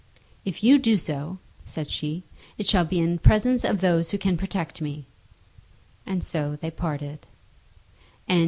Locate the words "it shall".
2.57-2.85